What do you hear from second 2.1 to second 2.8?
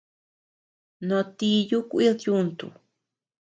yuntu.